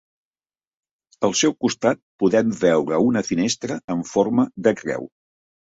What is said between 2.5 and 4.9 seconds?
veure una finestra en forma de